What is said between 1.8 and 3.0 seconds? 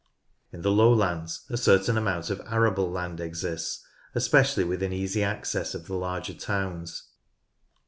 amount of arable